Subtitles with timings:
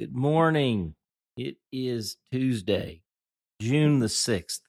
[0.00, 0.94] Good morning.
[1.36, 3.02] It is Tuesday,
[3.60, 4.60] June the 6th,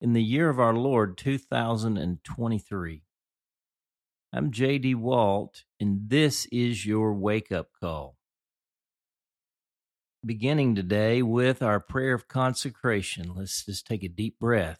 [0.00, 3.02] in the year of our Lord 2023.
[4.32, 8.14] I'm JD Walt, and this is your wake up call.
[10.24, 14.78] Beginning today with our prayer of consecration, let's just take a deep breath.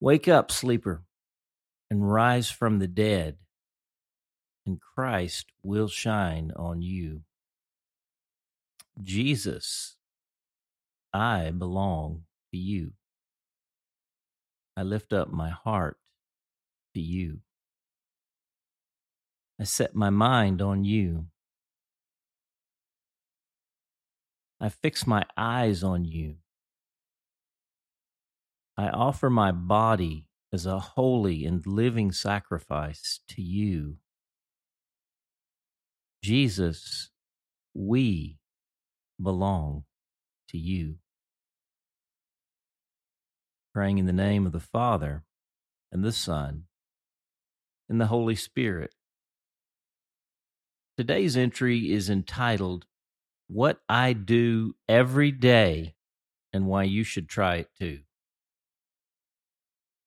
[0.00, 1.02] Wake up, sleeper,
[1.90, 3.38] and rise from the dead
[4.66, 7.22] and Christ will shine on you.
[9.02, 9.96] Jesus,
[11.12, 12.92] I belong to you.
[14.76, 15.98] I lift up my heart
[16.94, 17.40] to you.
[19.60, 21.26] I set my mind on you.
[24.60, 26.36] I fix my eyes on you.
[28.76, 33.98] I offer my body as a holy and living sacrifice to you.
[36.24, 37.10] Jesus,
[37.74, 38.38] we
[39.22, 39.84] belong
[40.48, 40.94] to you.
[43.74, 45.24] Praying in the name of the Father
[45.92, 46.62] and the Son
[47.90, 48.94] and the Holy Spirit.
[50.96, 52.86] Today's entry is entitled,
[53.46, 55.94] What I Do Every Day
[56.54, 58.00] and Why You Should Try It Too.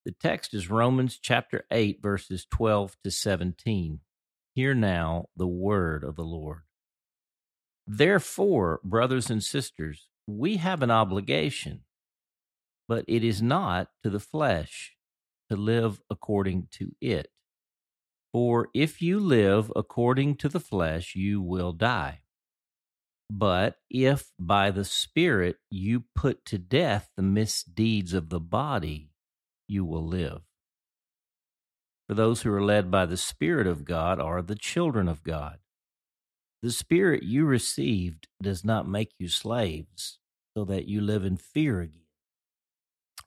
[0.03, 3.99] The text is Romans chapter 8, verses 12 to 17.
[4.57, 6.61] Hear now the word of the Lord.
[7.85, 11.81] Therefore, brothers and sisters, we have an obligation,
[12.87, 14.95] but it is not to the flesh
[15.51, 17.27] to live according to it.
[18.33, 22.21] For if you live according to the flesh, you will die.
[23.29, 29.11] But if by the Spirit you put to death the misdeeds of the body,
[29.67, 30.46] you will live.
[32.07, 35.57] For those who are led by the Spirit of God are the children of God.
[36.61, 40.19] The Spirit you received does not make you slaves,
[40.55, 42.01] so that you live in fear again.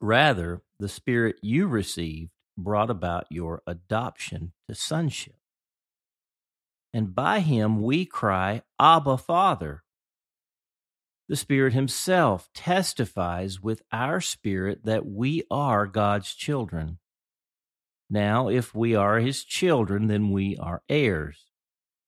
[0.00, 5.36] Rather, the Spirit you received brought about your adoption to sonship.
[6.92, 9.84] And by him we cry, Abba, Father.
[11.28, 16.98] The Spirit Himself testifies with our spirit that we are God's children.
[18.12, 21.46] Now, if we are his children, then we are heirs,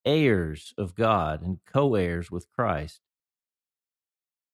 [0.04, 3.00] heirs of God, and co heirs with Christ,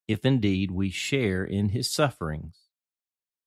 [0.06, 2.58] if indeed we share in his sufferings,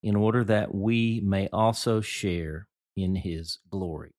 [0.01, 2.67] in order that we may also share
[2.97, 4.15] in his glory.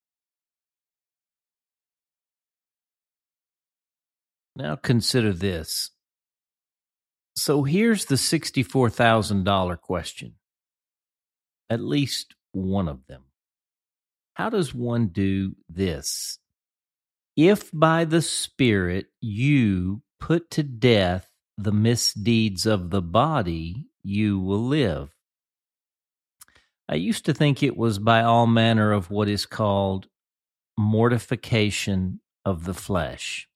[4.54, 5.90] Now consider this.
[7.34, 10.34] So here's the $64,000 question,
[11.68, 13.22] at least one of them.
[14.34, 16.38] How does one do this?
[17.36, 21.28] If by the Spirit you put to death
[21.58, 25.10] the misdeeds of the body, you will live.
[26.88, 30.08] I used to think it was by all manner of what is called
[30.76, 33.48] mortification of the flesh.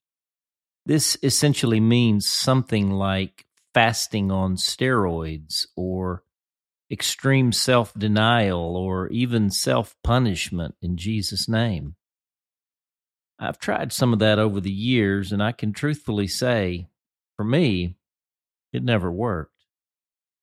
[0.85, 6.23] This essentially means something like fasting on steroids or
[6.91, 11.97] extreme self denial or even self punishment in Jesus' name.
[13.39, 16.89] I've tried some of that over the years, and I can truthfully say,
[17.37, 17.97] for me,
[18.73, 19.53] it never worked.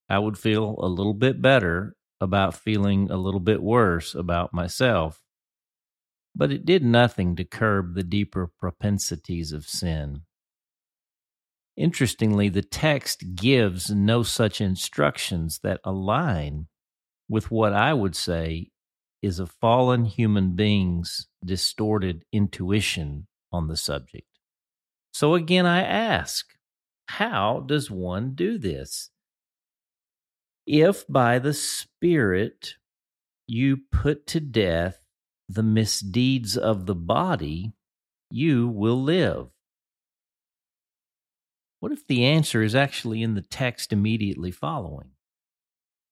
[0.09, 5.21] I would feel a little bit better about feeling a little bit worse about myself,
[6.35, 10.21] but it did nothing to curb the deeper propensities of sin.
[11.75, 16.67] Interestingly, the text gives no such instructions that align
[17.27, 18.69] with what I would say
[19.21, 24.27] is a fallen human being's distorted intuition on the subject.
[25.13, 26.45] So again, I ask,
[27.07, 29.09] how does one do this?
[30.67, 32.75] If by the Spirit
[33.47, 34.99] you put to death
[35.49, 37.73] the misdeeds of the body,
[38.29, 39.52] you will live.
[41.83, 45.09] What if the answer is actually in the text immediately following?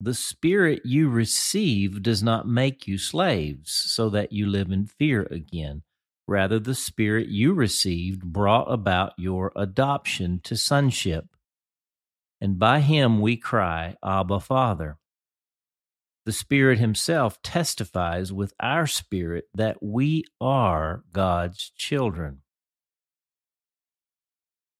[0.01, 5.25] The spirit you receive does not make you slaves so that you live in fear
[5.31, 5.83] again.
[6.27, 11.27] Rather, the spirit you received brought about your adoption to sonship.
[12.41, 14.97] And by him we cry, Abba, Father.
[16.25, 22.41] The Spirit Himself testifies with our spirit that we are God's children.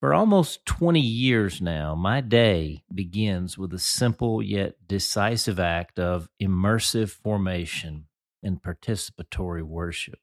[0.01, 6.27] For almost 20 years now, my day begins with a simple yet decisive act of
[6.41, 8.07] immersive formation
[8.41, 10.17] and participatory worship.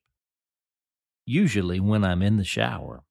[1.25, 3.05] Usually when I'm in the shower.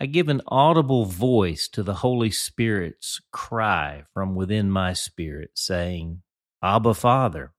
[0.00, 6.22] I give an audible voice to the Holy Spirit's cry from within my spirit, saying,
[6.60, 7.52] Abba, Father.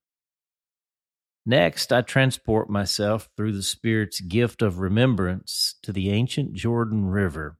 [1.46, 7.58] Next, I transport myself through the Spirit's gift of remembrance to the ancient Jordan River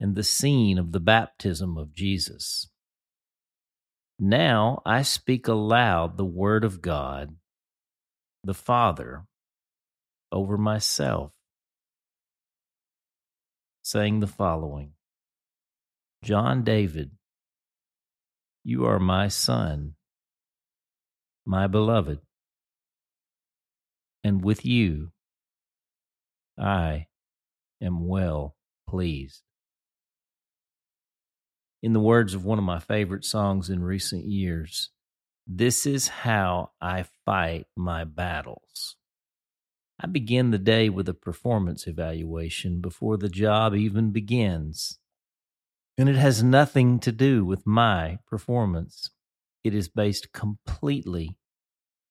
[0.00, 2.68] and the scene of the baptism of Jesus.
[4.18, 7.36] Now I speak aloud the Word of God,
[8.42, 9.26] the Father,
[10.32, 11.30] over myself,
[13.82, 14.94] saying the following
[16.24, 17.12] John David,
[18.64, 19.94] you are my son,
[21.46, 22.18] my beloved
[24.24, 25.12] and with you
[26.58, 27.06] I
[27.80, 28.56] am well
[28.88, 29.42] pleased.
[31.82, 34.90] In the words of one of my favorite songs in recent years,
[35.46, 38.96] this is how I fight my battles.
[40.00, 44.98] I begin the day with a performance evaluation before the job even begins.
[45.96, 49.10] And it has nothing to do with my performance.
[49.64, 51.36] It is based completely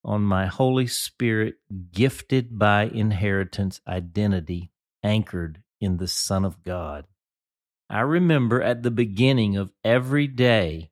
[0.03, 1.55] on my Holy Spirit
[1.91, 4.71] gifted by inheritance identity
[5.03, 7.05] anchored in the Son of God.
[7.89, 10.91] I remember at the beginning of every day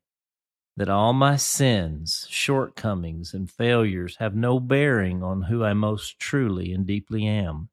[0.77, 6.73] that all my sins, shortcomings, and failures have no bearing on who I most truly
[6.73, 7.69] and deeply am.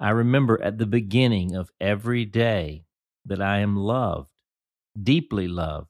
[0.00, 2.84] I remember at the beginning of every day
[3.24, 4.30] that I am loved,
[5.00, 5.88] deeply loved,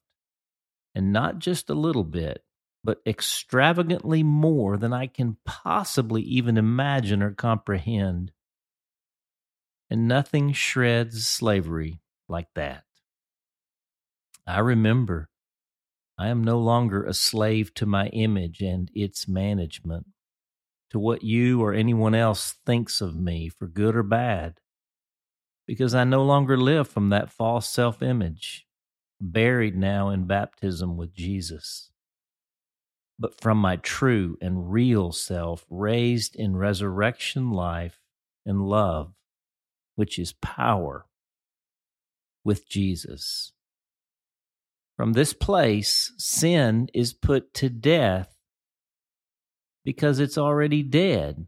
[0.95, 2.43] and not just a little bit,
[2.83, 8.33] but extravagantly more than I can possibly even imagine or comprehend.
[9.91, 12.85] And nothing shreds slavery like that.
[14.47, 15.29] I remember
[16.17, 20.07] I am no longer a slave to my image and its management,
[20.91, 24.61] to what you or anyone else thinks of me, for good or bad,
[25.67, 28.67] because I no longer live from that false self image,
[29.21, 31.90] buried now in baptism with Jesus
[33.21, 38.01] but from my true and real self, raised in resurrection life
[38.47, 39.13] and love,
[39.95, 41.05] which is power
[42.43, 43.53] with Jesus.
[44.97, 48.35] From this place, sin is put to death
[49.85, 51.47] because it's already dead.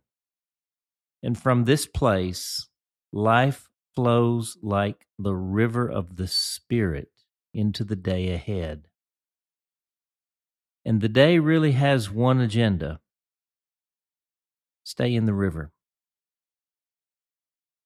[1.22, 2.68] And from this place,
[3.12, 7.10] life flows like the river of the Spirit
[7.54, 8.88] into the day ahead.
[10.84, 13.00] And the day really has one agenda
[14.84, 15.72] stay in the river.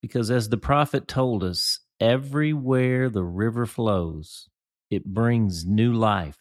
[0.01, 4.49] Because as the prophet told us, everywhere the river flows,
[4.91, 6.39] it brings new life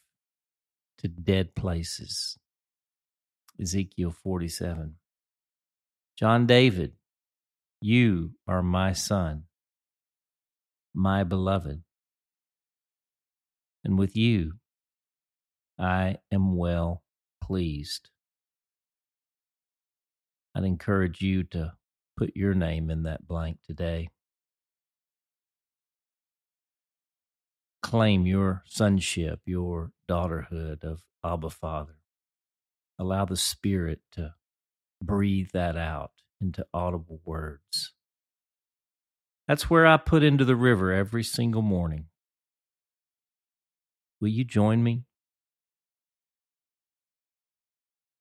[1.00, 2.38] to dead places.
[3.60, 4.96] Ezekiel 47.
[6.18, 6.94] John David,
[7.82, 9.44] you are my son,
[10.94, 11.82] my beloved.
[13.84, 14.54] And with you,
[15.78, 17.04] I am well
[17.42, 18.10] pleased.
[20.56, 21.74] I'd encourage you to
[22.18, 24.10] put your name in that blank today.
[27.84, 31.98] Claim your sonship, your daughterhood of Abba Father.
[32.98, 34.34] Allow the Spirit to
[35.04, 37.94] breathe that out into audible words.
[39.48, 42.06] That's where I put into the river every single morning.
[44.20, 45.04] Will you join me?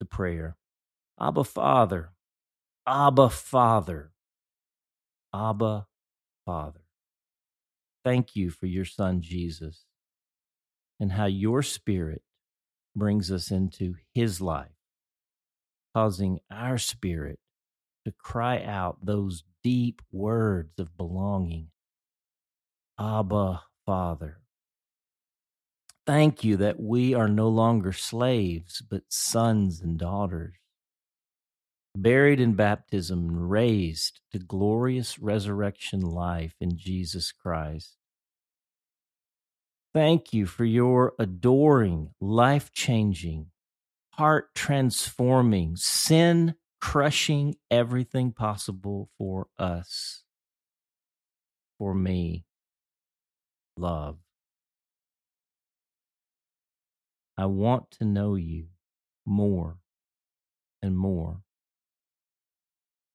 [0.04, 0.56] The prayer
[1.20, 2.11] Abba, Father,
[2.87, 4.12] Abba, Father,
[5.34, 5.87] Abba,
[6.44, 6.80] Father.
[8.04, 9.84] Thank you for your Son, Jesus,
[11.00, 12.23] and how your Spirit
[12.94, 14.76] brings us into his life,
[15.94, 17.38] causing our spirit
[18.04, 21.68] to cry out those deep words of belonging
[23.00, 24.43] Abba, Father.
[26.06, 30.54] Thank you that we are no longer slaves, but sons and daughters,
[31.96, 37.96] buried in baptism and raised to glorious resurrection life in Jesus Christ.
[39.94, 43.46] Thank you for your adoring, life changing,
[44.11, 50.25] heart transforming, sin crushing everything possible for us,
[51.78, 52.44] for me,
[53.78, 54.24] love.
[57.37, 58.67] I want to know you
[59.26, 59.79] more
[60.83, 61.41] and more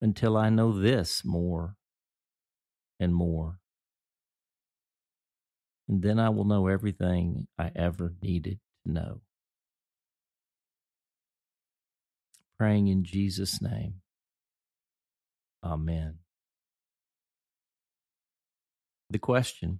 [0.01, 1.75] until I know this more
[2.99, 3.59] and more.
[5.87, 9.21] And then I will know everything I ever needed to know.
[12.57, 14.01] Praying in Jesus' name.
[15.63, 16.19] Amen.
[19.09, 19.79] the question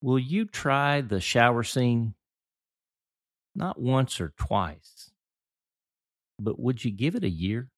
[0.00, 2.14] Will you try the shower scene?
[3.54, 5.10] Not once or twice,
[6.38, 7.70] but would you give it a year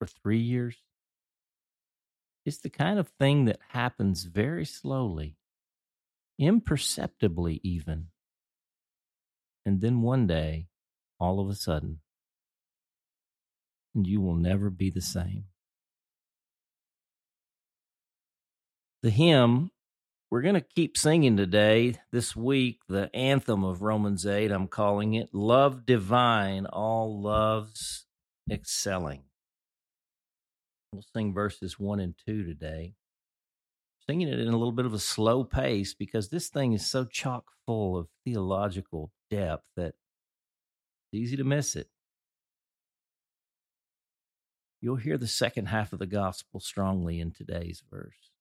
[0.00, 0.76] or three years?
[2.44, 5.36] It's the kind of thing that happens very slowly,
[6.38, 8.08] imperceptibly, even.
[9.64, 10.68] And then one day,
[11.18, 12.00] all of a sudden,
[13.94, 15.44] and you will never be the same.
[19.02, 19.70] The hymn
[20.30, 25.14] we're going to keep singing today, this week, the anthem of Romans 8, I'm calling
[25.14, 28.06] it Love Divine, All Loves
[28.50, 29.24] Excelling.
[30.92, 32.94] We'll sing verses 1 and 2 today.
[34.08, 37.04] Singing it in a little bit of a slow pace because this thing is so
[37.04, 39.94] chock full of theological depth that
[41.12, 41.88] it's easy to miss it.
[44.80, 48.33] You'll hear the second half of the gospel strongly in today's verse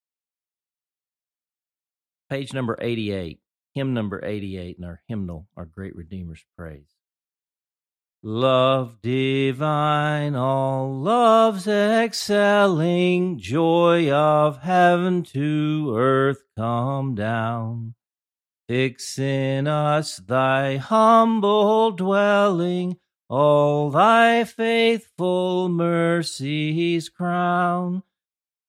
[2.30, 3.40] page number 88,
[3.74, 6.96] hymn number 88 in our hymnal, Our Great Redeemer's Praise.
[8.26, 17.96] Love divine, all loves excelling, joy of heaven to earth come down.
[18.70, 22.98] Fix in us thy humble dwelling,
[23.30, 28.04] all thy faithful mercies crown.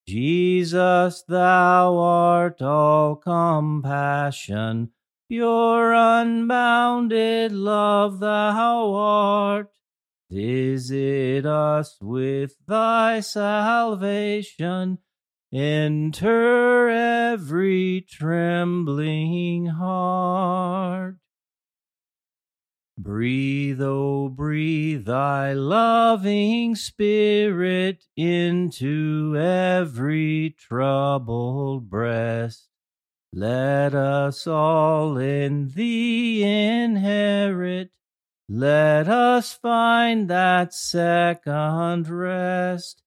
[0.07, 4.91] Jesus, thou art all compassion,
[5.29, 9.71] pure unbounded love thou art.
[10.31, 14.99] Visit us with thy salvation,
[15.53, 21.17] enter every trembling heart.
[22.97, 32.69] Breathe, oh, breathe thy loving spirit into every troubled breast.
[33.33, 37.91] Let us all in thee inherit.
[38.49, 43.03] Let us find that second rest.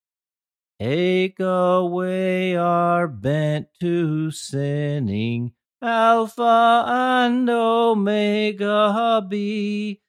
[0.81, 10.01] Take away our bent to sinning Alpha and Omega be,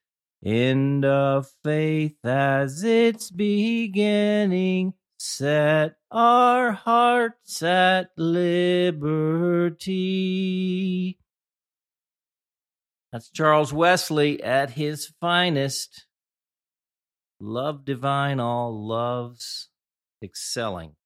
[0.45, 4.95] end of faith as its beginning.
[5.19, 9.19] Set our hearts at liberty.
[13.13, 16.07] That's Charles Wesley at his finest.
[17.41, 19.69] Love divine, all loves
[20.23, 20.97] excelling.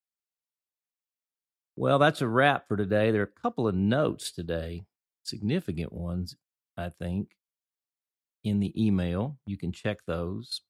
[1.83, 3.11] Well, that's a wrap for today.
[3.11, 4.85] There are a couple of notes today,
[5.25, 6.37] significant ones,
[6.77, 7.31] I think,
[8.45, 9.41] in the email.
[9.47, 10.61] You can check those.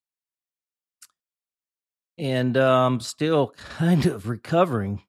[2.17, 5.03] And um, still kind of recovering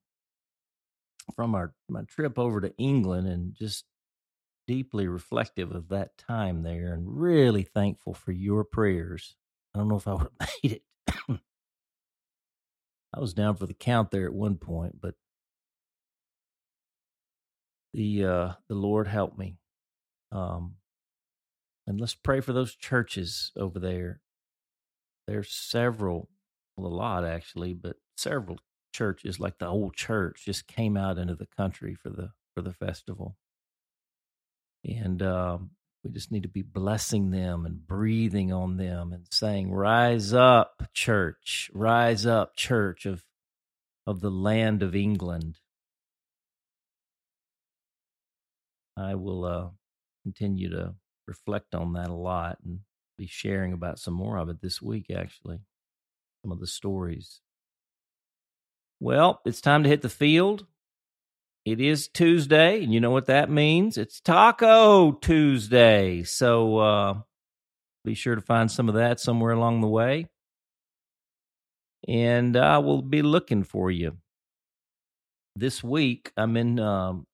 [1.38, 3.86] from our my trip over to England and just
[4.67, 9.38] deeply reflective of that time there and really thankful for your prayers.
[9.74, 10.81] I don't know if I would have made it.
[13.15, 15.15] I was down for the count there at one point, but
[17.93, 19.57] the uh, the Lord help me.
[20.31, 20.75] Um,
[21.85, 24.21] and let's pray for those churches over there.
[25.27, 26.29] There's several,
[26.75, 28.59] well, a lot actually, but several
[28.93, 32.73] churches like the old church just came out into the country for the for the
[32.73, 33.35] festival,
[34.83, 35.71] and um,
[36.03, 40.89] we just need to be blessing them and breathing on them and saying, "Rise up,
[40.93, 41.69] church!
[41.73, 43.23] Rise up, church of
[44.05, 45.59] of the land of England."
[48.97, 49.67] I will uh,
[50.23, 50.93] continue to
[51.27, 52.79] reflect on that a lot and
[53.17, 55.59] be sharing about some more of it this week, actually,
[56.43, 57.41] some of the stories.
[59.00, 60.65] Well, it's time to hit the field.
[61.65, 63.97] It is Tuesday, and you know what that means?
[63.97, 66.23] It's Taco Tuesday.
[66.23, 67.13] So uh,
[68.03, 70.27] be sure to find some of that somewhere along the way.
[72.07, 74.17] And I will be looking for you.
[75.55, 77.25] This week, I'm in um,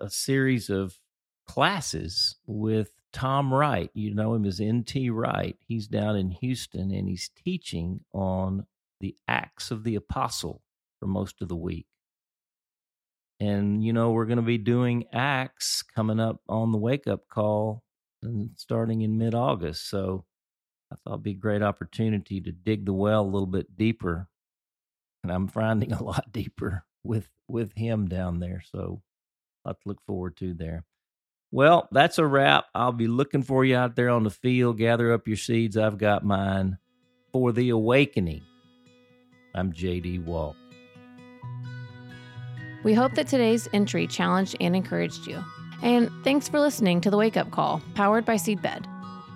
[0.00, 0.98] a series of
[1.46, 3.90] classes with Tom Wright.
[3.94, 5.10] You know him as N.T.
[5.10, 5.56] Wright.
[5.66, 8.66] He's down in Houston and he's teaching on
[9.00, 10.62] the Acts of the Apostle
[10.98, 11.86] for most of the week.
[13.40, 17.26] And, you know, we're going to be doing Acts coming up on the wake up
[17.28, 17.82] call
[18.22, 19.88] and starting in mid August.
[19.88, 20.26] So
[20.92, 24.28] I thought it'd be a great opportunity to dig the well a little bit deeper.
[25.22, 28.62] And I'm finding a lot deeper with with him down there.
[28.70, 29.02] So
[29.64, 30.84] a lot to look forward to there.
[31.52, 32.66] Well, that's a wrap.
[32.74, 34.78] I'll be looking for you out there on the field.
[34.78, 35.76] Gather up your seeds.
[35.76, 36.78] I've got mine
[37.32, 38.42] for the awakening.
[39.54, 40.56] I'm JD Walt.
[42.84, 45.42] We hope that today's entry challenged and encouraged you.
[45.82, 48.86] And thanks for listening to the Wake Up Call, powered by Seedbed.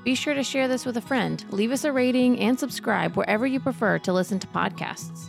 [0.05, 3.47] Be sure to share this with a friend, leave us a rating, and subscribe wherever
[3.47, 5.29] you prefer to listen to podcasts.